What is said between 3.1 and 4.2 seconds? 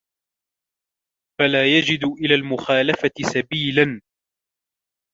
سَبِيلًا